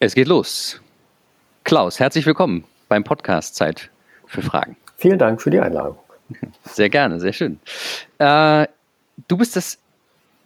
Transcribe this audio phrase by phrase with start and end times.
[0.00, 0.80] Es geht los.
[1.64, 3.90] Klaus, herzlich willkommen beim Podcast Zeit
[4.26, 4.76] für Fragen.
[4.96, 5.96] Vielen Dank für die Einladung.
[6.62, 7.58] Sehr gerne, sehr schön.
[8.18, 8.68] Äh,
[9.26, 9.78] du bist das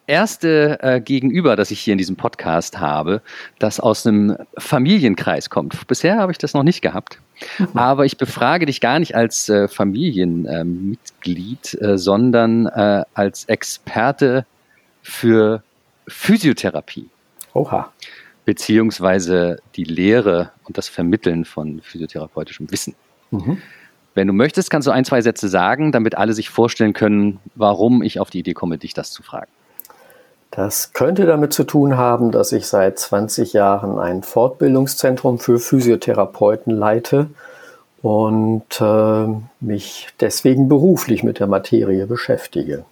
[0.07, 3.21] erste äh, Gegenüber, das ich hier in diesem Podcast habe,
[3.59, 5.87] das aus einem Familienkreis kommt.
[5.87, 7.19] Bisher habe ich das noch nicht gehabt.
[7.59, 7.69] Mhm.
[7.75, 14.47] Aber ich befrage dich gar nicht als äh, Familienmitglied, äh, sondern äh, als Experte
[15.03, 15.63] für
[16.09, 17.11] Physiotherapie.
[17.53, 17.93] Oha.
[18.45, 22.95] Beziehungsweise die Lehre und das Vermitteln von physiotherapeutischem Wissen.
[23.31, 23.59] Mhm.
[24.15, 28.03] Wenn du möchtest, kannst du ein, zwei Sätze sagen, damit alle sich vorstellen können, warum
[28.03, 29.51] ich auf die Idee komme, dich das zu fragen.
[30.51, 36.77] Das könnte damit zu tun haben, dass ich seit 20 Jahren ein Fortbildungszentrum für Physiotherapeuten
[36.77, 37.29] leite
[38.03, 39.27] und äh,
[39.61, 42.85] mich deswegen beruflich mit der Materie beschäftige.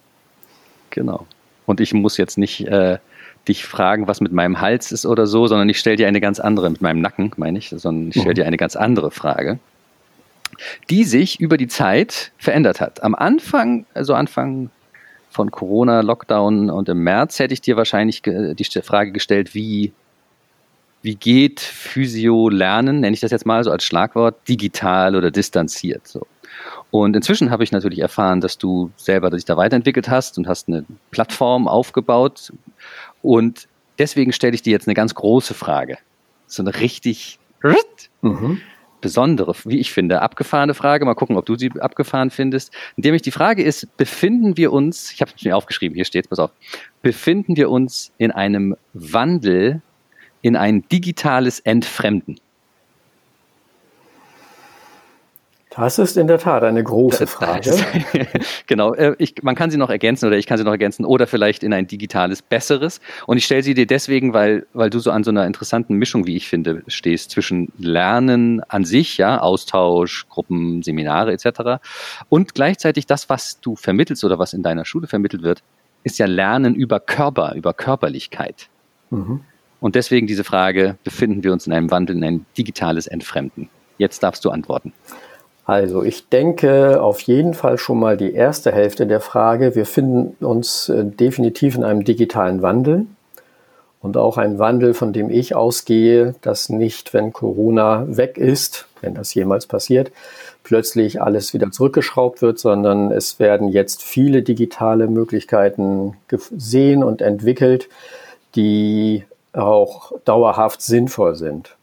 [0.89, 1.27] Genau.
[1.67, 2.97] Und ich muss jetzt nicht äh,
[3.47, 6.39] dich fragen, was mit meinem Hals ist oder so, sondern ich stelle dir eine ganz
[6.39, 8.35] andere, mit meinem Nacken meine ich, sondern ich stelle mhm.
[8.35, 9.59] dir eine ganz andere Frage
[10.89, 13.03] die sich über die Zeit verändert hat.
[13.03, 14.69] Am Anfang, also Anfang
[15.29, 19.93] von Corona, Lockdown und im März hätte ich dir wahrscheinlich die Frage gestellt, wie,
[21.01, 26.07] wie geht Physio lernen, nenne ich das jetzt mal so als Schlagwort, digital oder distanziert.
[26.07, 26.27] So.
[26.91, 30.67] Und inzwischen habe ich natürlich erfahren, dass du selber dich da weiterentwickelt hast und hast
[30.67, 32.51] eine Plattform aufgebaut.
[33.21, 35.97] Und deswegen stelle ich dir jetzt eine ganz große Frage.
[36.47, 37.39] So eine richtig
[38.21, 38.61] mhm
[39.01, 41.03] besondere, wie ich finde, abgefahrene Frage.
[41.03, 42.71] Mal gucken, ob du sie abgefahren findest.
[42.95, 46.29] Nämlich die Frage ist, befinden wir uns, ich habe es mir aufgeschrieben, hier steht es,
[46.29, 46.51] pass auf,
[47.01, 49.81] befinden wir uns in einem Wandel
[50.41, 52.39] in ein digitales Entfremden?
[55.73, 57.73] Das ist in der Tat eine große Frage.
[58.67, 61.27] genau, äh, ich, man kann sie noch ergänzen oder ich kann sie noch ergänzen oder
[61.27, 62.99] vielleicht in ein digitales Besseres.
[63.25, 66.27] Und ich stelle sie dir deswegen, weil, weil du so an so einer interessanten Mischung,
[66.27, 71.81] wie ich finde, stehst zwischen Lernen an sich, ja, Austausch, Gruppen, Seminare etc.
[72.27, 75.63] und gleichzeitig das, was du vermittelst oder was in deiner Schule vermittelt wird,
[76.03, 78.67] ist ja Lernen über Körper, über Körperlichkeit.
[79.09, 79.39] Mhm.
[79.79, 83.69] Und deswegen diese Frage, befinden wir uns in einem Wandel, in ein digitales Entfremden?
[83.97, 84.91] Jetzt darfst du antworten.
[85.65, 89.75] Also ich denke auf jeden Fall schon mal die erste Hälfte der Frage.
[89.75, 93.05] Wir finden uns äh, definitiv in einem digitalen Wandel
[94.01, 99.13] und auch ein Wandel, von dem ich ausgehe, dass nicht, wenn Corona weg ist, wenn
[99.13, 100.11] das jemals passiert,
[100.63, 107.89] plötzlich alles wieder zurückgeschraubt wird, sondern es werden jetzt viele digitale Möglichkeiten gesehen und entwickelt,
[108.55, 109.23] die
[109.53, 111.75] auch dauerhaft sinnvoll sind.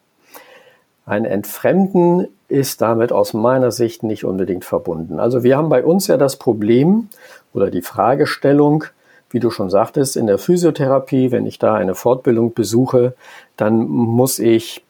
[1.07, 5.21] Ein Entfremden ist damit aus meiner Sicht nicht unbedingt verbunden.
[5.21, 7.09] Also wir haben bei uns ja das Problem
[7.53, 8.85] oder die Fragestellung,
[9.31, 13.15] wie du schon sagtest, in der Physiotherapie, wenn ich da eine Fortbildung besuche,
[13.57, 14.83] dann muss ich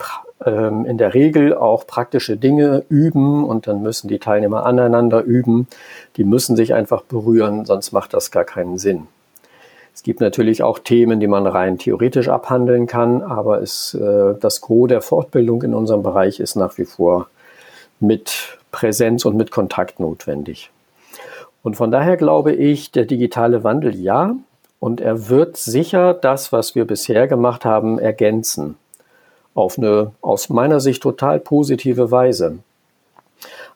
[0.46, 5.66] ähm, in der Regel auch praktische Dinge üben und dann müssen die Teilnehmer aneinander üben.
[6.16, 9.08] Die müssen sich einfach berühren, sonst macht das gar keinen Sinn.
[9.92, 14.60] Es gibt natürlich auch Themen, die man rein theoretisch abhandeln kann, aber es, äh, das
[14.60, 17.26] Gros der Fortbildung in unserem Bereich ist nach wie vor
[18.00, 20.70] mit Präsenz und mit Kontakt notwendig.
[21.62, 24.36] Und von daher glaube ich, der digitale Wandel ja,
[24.80, 28.76] und er wird sicher das, was wir bisher gemacht haben, ergänzen.
[29.54, 32.60] Auf eine aus meiner Sicht total positive Weise.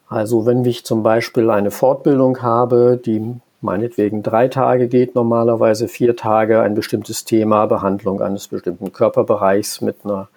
[0.08, 6.16] Also wenn ich zum Beispiel eine Fortbildung habe, die meinetwegen drei Tage geht, normalerweise vier
[6.16, 10.28] Tage, ein bestimmtes Thema, Behandlung eines bestimmten Körperbereichs mit einer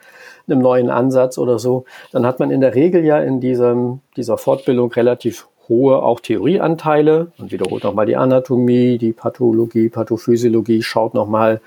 [0.48, 4.38] einem neuen Ansatz oder so, dann hat man in der Regel ja in diesem, dieser
[4.38, 11.62] Fortbildung relativ hohe auch Theorieanteile und wiederholt nochmal die Anatomie, die Pathologie, Pathophysiologie, schaut nochmal,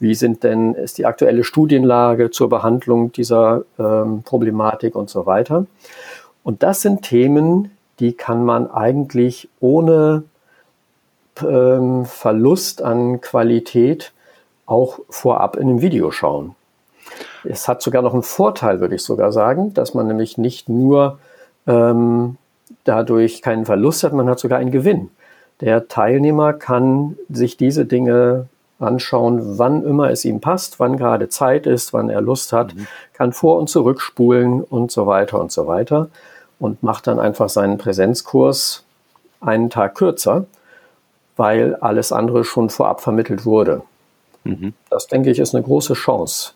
[0.00, 5.66] wie sind denn, ist die aktuelle Studienlage zur Behandlung dieser ähm, Problematik und so weiter.
[6.42, 7.70] Und das sind Themen,
[8.00, 10.24] die kann man eigentlich ohne
[11.42, 14.12] ähm, Verlust an Qualität
[14.66, 16.55] auch vorab in einem Video schauen.
[17.44, 21.18] Es hat sogar noch einen Vorteil, würde ich sogar sagen, dass man nämlich nicht nur
[21.66, 22.36] ähm,
[22.84, 25.10] dadurch keinen Verlust hat, man hat sogar einen Gewinn.
[25.60, 28.46] Der Teilnehmer kann sich diese Dinge
[28.78, 32.86] anschauen, wann immer es ihm passt, wann gerade Zeit ist, wann er Lust hat, mhm.
[33.14, 36.08] kann vor- und zurückspulen und so weiter und so weiter
[36.58, 38.84] und macht dann einfach seinen Präsenzkurs
[39.40, 40.44] einen Tag kürzer,
[41.36, 43.82] weil alles andere schon vorab vermittelt wurde.
[44.44, 44.74] Mhm.
[44.90, 46.52] Das denke ich ist eine große Chance.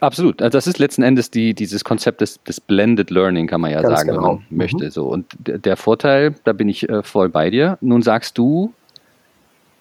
[0.00, 0.40] Absolut.
[0.42, 3.82] Also das ist letzten Endes die, dieses Konzept des, des Blended Learning, kann man ja
[3.82, 4.20] Ganz sagen, genau.
[4.20, 4.56] wenn man mhm.
[4.56, 4.90] möchte.
[4.90, 5.06] So.
[5.06, 7.78] Und der Vorteil, da bin ich äh, voll bei dir.
[7.80, 8.72] Nun sagst du,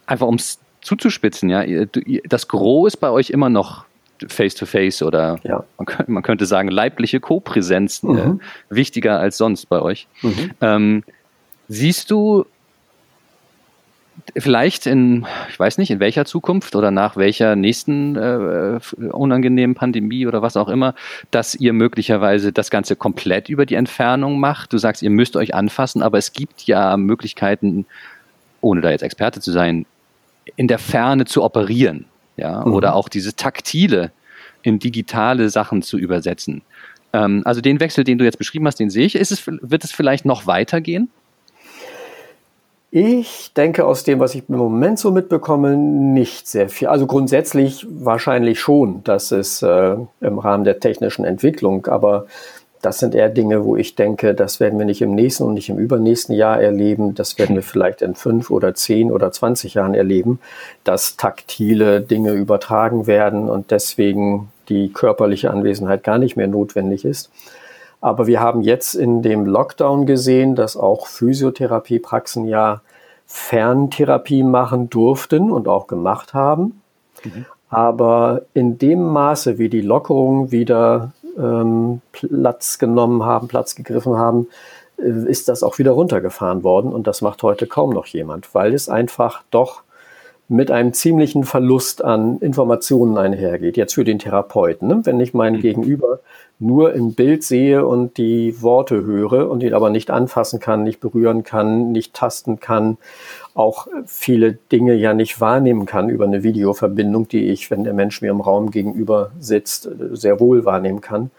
[0.05, 1.63] einfach um es zuzuspitzen, ja,
[2.25, 3.85] das Gros ist bei euch immer noch
[4.27, 5.63] Face-to-Face -face oder ja.
[6.07, 8.17] man, könnte, sagen leibliche Co-Präsenz mhm.
[8.17, 10.07] äh, wichtiger als sonst bei euch.
[10.21, 10.51] Mhm.
[10.61, 11.03] Ähm,
[11.67, 12.45] siehst du
[14.35, 18.79] vielleicht in, ich weiß nicht, in welcher Zukunft oder nach welcher nächsten äh,
[19.11, 20.95] unangenehmen Pandemie oder was auch immer,
[21.31, 24.73] dass ihr möglicherweise das Ganze komplett über die Entfernung macht.
[24.73, 27.85] Du sagst, ihr müsst euch anfassen, aber es gibt ja Möglichkeiten,
[28.61, 29.85] ohne da jetzt Experte zu sein,
[30.55, 32.05] in der Ferne zu operieren,
[32.37, 32.73] ja, mhm.
[32.73, 34.11] oder auch diese taktile
[34.63, 36.61] in digitale Sachen zu übersetzen.
[37.13, 39.15] Ähm, also den Wechsel, den du jetzt beschrieben hast, den sehe ich.
[39.15, 41.09] Ist es, wird es vielleicht noch weitergehen?
[42.97, 46.87] Ich denke aus dem, was ich im Moment so mitbekomme, nicht sehr viel.
[46.87, 52.27] Also grundsätzlich wahrscheinlich schon, dass es äh, im Rahmen der technischen Entwicklung, aber
[52.81, 55.67] das sind eher Dinge, wo ich denke, das werden wir nicht im nächsten und nicht
[55.67, 57.15] im übernächsten Jahr erleben.
[57.15, 60.39] Das werden wir vielleicht in fünf oder zehn oder zwanzig Jahren erleben,
[60.85, 67.29] dass taktile Dinge übertragen werden und deswegen die körperliche Anwesenheit gar nicht mehr notwendig ist.
[67.99, 72.79] Aber wir haben jetzt in dem Lockdown gesehen, dass auch Physiotherapiepraxen ja
[73.27, 76.81] Ferntherapie machen durften und auch gemacht haben.
[77.23, 77.45] Mhm.
[77.69, 84.47] Aber in dem Maße, wie die Lockerungen wieder ähm, Platz genommen haben, Platz gegriffen haben,
[84.97, 86.93] äh, ist das auch wieder runtergefahren worden.
[86.93, 89.81] Und das macht heute kaum noch jemand, weil es einfach doch
[90.47, 93.77] mit einem ziemlichen Verlust an Informationen einhergeht.
[93.77, 94.87] Jetzt für den Therapeuten.
[94.87, 95.01] Ne?
[95.03, 95.61] Wenn ich meinen mhm.
[95.61, 96.19] Gegenüber
[96.59, 100.99] nur im Bild sehe und die Worte höre und ihn aber nicht anfassen kann, nicht
[100.99, 102.97] berühren kann, nicht tasten kann,
[103.55, 108.21] auch viele Dinge ja nicht wahrnehmen kann über eine Videoverbindung, die ich, wenn der Mensch
[108.21, 111.31] mir im Raum gegenüber sitzt, sehr wohl wahrnehmen kann.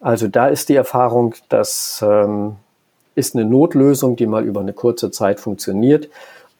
[0.00, 2.56] Also da ist die Erfahrung, das ähm,
[3.14, 6.08] ist eine Notlösung, die mal über eine kurze Zeit funktioniert,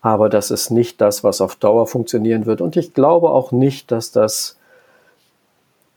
[0.00, 2.60] aber das ist nicht das, was auf Dauer funktionieren wird.
[2.60, 4.56] Und ich glaube auch nicht, dass das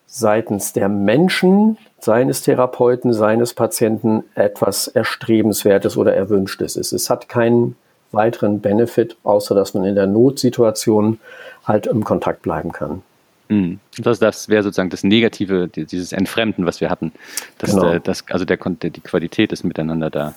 [0.08, 6.92] seitens der Menschen, seines Therapeuten, seines Patienten etwas Erstrebenswertes oder Erwünschtes ist.
[6.92, 7.76] Es hat keinen
[8.12, 11.20] weiteren Benefit, außer dass man in der Notsituation
[11.66, 13.04] halt im Kontakt bleiben kann.
[13.48, 13.80] Mhm.
[13.98, 17.12] Das, das wäre sozusagen das Negative, dieses Entfremden, was wir hatten.
[17.60, 17.92] Dass genau.
[17.92, 20.34] der, das, also der, die Qualität ist miteinander da.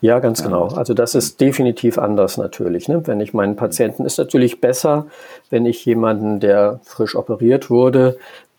[0.00, 0.68] Ja, ganz genau.
[0.68, 2.88] Also das ist definitiv anders natürlich.
[2.88, 3.06] Ne?
[3.06, 5.06] Wenn ich meinen Patienten, ist natürlich besser,
[5.50, 8.16] wenn ich jemanden, der frisch operiert wurde,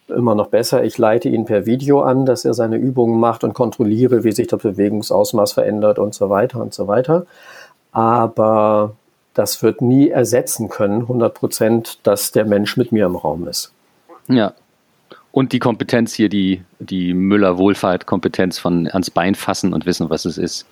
[0.07, 0.83] immer noch besser.
[0.83, 4.47] Ich leite ihn per Video an, dass er seine Übungen macht und kontrolliere, wie sich
[4.47, 7.25] das Bewegungsausmaß verändert und so weiter und so weiter.
[7.91, 8.95] Aber
[9.33, 13.71] das wird nie ersetzen können, 100 Prozent, dass der Mensch mit mir im Raum ist.
[14.27, 14.53] Ja.
[15.31, 20.37] Und die Kompetenz hier, die, die Müller-Wohlfahrt-Kompetenz von ans Bein fassen und wissen, was es
[20.37, 20.65] ist.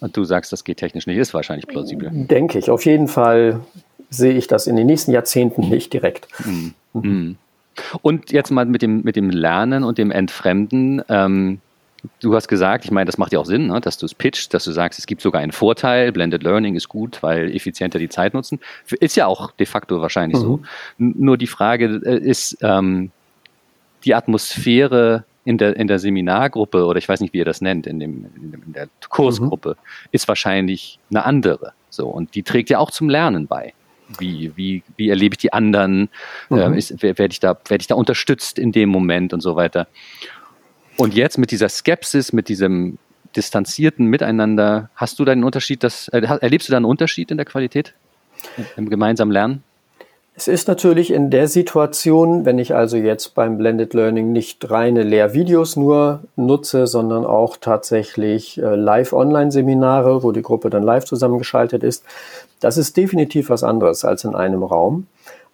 [0.00, 2.10] Und du sagst, das geht technisch nicht, ist wahrscheinlich plausibel.
[2.12, 2.70] Denke ich.
[2.70, 3.60] Auf jeden Fall
[4.10, 6.28] sehe ich das in den nächsten Jahrzehnten nicht direkt.
[6.44, 6.74] Mhm.
[6.92, 7.36] Mhm.
[8.02, 11.02] Und jetzt mal mit dem, mit dem Lernen und dem Entfremden.
[11.08, 11.60] Ähm,
[12.20, 14.54] du hast gesagt, ich meine, das macht ja auch Sinn, ne, dass du es pitcht,
[14.54, 18.08] dass du sagst, es gibt sogar einen Vorteil, Blended Learning ist gut, weil effizienter die
[18.08, 18.60] Zeit nutzen.
[19.00, 20.42] Ist ja auch de facto wahrscheinlich mhm.
[20.42, 20.60] so.
[20.98, 23.10] Nur die Frage äh, ist, ähm,
[24.04, 27.86] die Atmosphäre in der, in der Seminargruppe oder ich weiß nicht, wie ihr das nennt,
[27.86, 30.08] in, dem, in der Kursgruppe, mhm.
[30.12, 31.72] ist wahrscheinlich eine andere.
[31.90, 33.74] So, und die trägt ja auch zum Lernen bei
[34.18, 36.08] wie, wie, wie erlebe ich die anderen,
[36.48, 36.58] mhm.
[36.58, 39.86] äh, werde ich, da, werd ich da unterstützt in dem Moment und so weiter.
[40.96, 42.98] Und jetzt mit dieser Skepsis, mit diesem
[43.34, 47.36] distanzierten Miteinander, hast du da einen Unterschied, das, äh, erlebst du da einen Unterschied in
[47.36, 47.94] der Qualität
[48.76, 49.64] im gemeinsamen Lernen?
[50.36, 55.04] Es ist natürlich in der Situation, wenn ich also jetzt beim Blended Learning nicht reine
[55.04, 62.04] Lehrvideos nur nutze, sondern auch tatsächlich äh, Live-Online-Seminare, wo die Gruppe dann live zusammengeschaltet ist,
[62.58, 65.06] das ist definitiv was anderes als in einem Raum.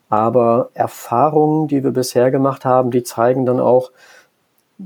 [0.08, 3.90] Aber Erfahrungen, die wir bisher gemacht haben, die zeigen dann auch,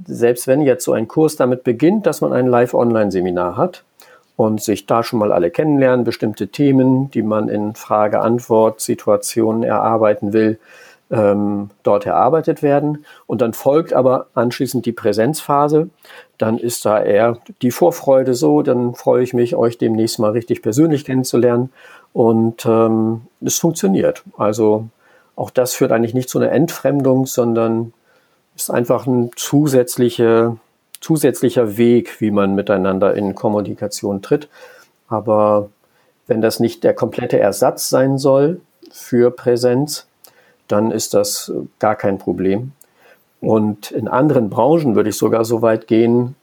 [0.06, 3.84] selbst wenn jetzt so ein Kurs damit beginnt, dass man ein Live-Online-Seminar hat,
[4.36, 10.58] und sich da schon mal alle kennenlernen, bestimmte Themen, die man in Frage-Antwort-Situationen erarbeiten will,
[11.10, 13.04] ähm, dort erarbeitet werden.
[13.26, 15.88] Und dann folgt aber anschließend die Präsenzphase.
[16.38, 20.62] Dann ist da eher die Vorfreude so, dann freue ich mich, euch demnächst mal richtig
[20.62, 21.70] persönlich kennenzulernen.
[22.12, 24.24] Und ähm, es funktioniert.
[24.36, 24.86] Also
[25.36, 27.92] auch das führt eigentlich nicht zu einer Entfremdung, sondern
[28.56, 30.56] ist einfach eine zusätzliche
[31.04, 34.48] zusätzlicher Weg, wie man miteinander in Kommunikation tritt.
[35.06, 35.68] Aber
[36.26, 40.06] wenn das nicht der komplette Ersatz sein soll für Präsenz,
[40.66, 42.72] dann ist das gar kein Problem.
[43.42, 46.36] Und in anderen Branchen würde ich sogar so weit gehen,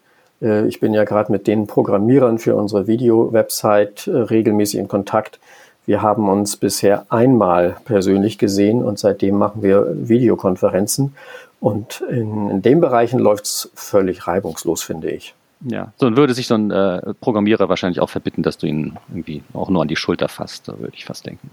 [0.43, 5.39] äh, ich bin ja gerade mit den Programmierern für unsere Video-Website äh, regelmäßig in Kontakt,
[5.87, 11.15] Wir haben uns bisher einmal persönlich gesehen und seitdem machen wir Videokonferenzen.
[11.61, 15.35] Und in, in den Bereichen läuft es völlig reibungslos, finde ich.
[15.63, 19.43] Ja, so würde sich so ein äh, Programmierer wahrscheinlich auch verbitten, dass du ihn irgendwie
[19.53, 21.51] auch nur an die Schulter fasst, da würde ich fast denken.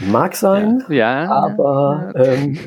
[0.00, 2.24] Mag sein, ja, ja aber ja.
[2.24, 2.58] Ähm,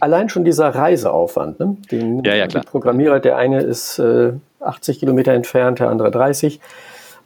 [0.00, 1.78] allein schon dieser Reiseaufwand, ne?
[1.90, 2.64] den ja, ja, klar.
[2.64, 6.60] Programmierer, der eine ist äh, 80 Kilometer entfernt, der andere 30.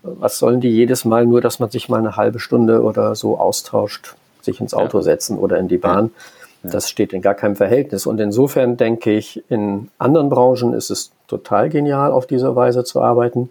[0.04, 3.38] Was sollen die jedes Mal nur, dass man sich mal eine halbe Stunde oder so
[3.38, 6.12] austauscht, sich ins Auto setzen oder in die Bahn?
[6.62, 8.06] Das steht in gar keinem Verhältnis.
[8.06, 13.00] Und insofern denke ich, in anderen Branchen ist es total genial, auf diese Weise zu
[13.00, 13.50] arbeiten.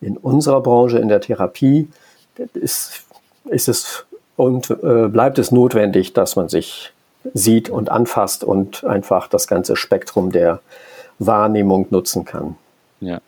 [0.00, 1.88] In unserer Branche, in der Therapie,
[2.54, 3.04] ist,
[3.46, 4.06] ist es
[4.36, 6.92] und äh, bleibt es notwendig, dass man sich
[7.32, 10.60] sieht und anfasst und einfach das ganze Spektrum der
[11.18, 12.56] Wahrnehmung nutzen kann.
[13.00, 13.20] Ja.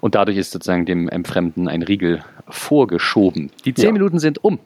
[0.00, 3.50] Und dadurch ist sozusagen dem Entfremden ein Riegel vorgeschoben.
[3.64, 3.92] Die zehn ja.
[3.92, 4.58] Minuten sind um.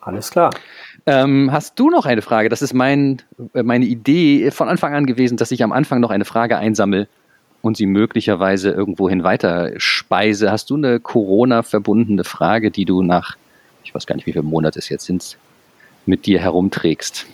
[0.00, 0.50] Alles klar.
[1.04, 2.48] Ähm, hast du noch eine Frage?
[2.48, 3.22] Das ist mein,
[3.54, 7.08] äh, meine Idee von Anfang an gewesen, dass ich am Anfang noch eine Frage einsammle
[7.62, 10.50] und sie möglicherweise irgendwohin weiter speise.
[10.50, 13.36] Hast du eine Corona-verbundene Frage, die du nach,
[13.84, 15.36] ich weiß gar nicht, wie viele Monate es jetzt sind,
[16.06, 17.26] mit dir herumträgst?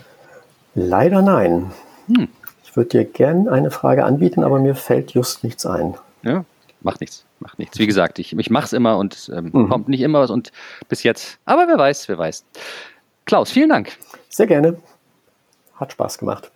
[0.74, 1.70] Leider nein.
[2.06, 2.28] Hm.
[2.64, 5.94] Ich würde dir gerne eine Frage anbieten, aber mir fällt just nichts ein.
[6.22, 6.44] Ja,
[6.80, 7.78] macht nichts, macht nichts.
[7.78, 9.68] Wie gesagt, ich, ich mache es immer und ähm, mhm.
[9.68, 10.52] kommt nicht immer was und
[10.88, 11.38] bis jetzt.
[11.44, 12.44] Aber wer weiß, wer weiß.
[13.24, 13.96] Klaus, vielen Dank.
[14.28, 14.78] Sehr gerne.
[15.74, 16.50] Hat Spaß gemacht.